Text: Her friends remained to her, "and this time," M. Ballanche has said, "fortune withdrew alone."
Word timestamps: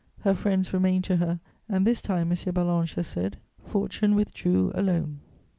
Her 0.21 0.33
friends 0.33 0.73
remained 0.73 1.03
to 1.03 1.17
her, 1.17 1.39
"and 1.69 1.85
this 1.85 2.01
time," 2.01 2.31
M. 2.31 2.53
Ballanche 2.55 2.95
has 2.95 3.05
said, 3.05 3.37
"fortune 3.63 4.15
withdrew 4.15 4.71
alone." 4.73 5.19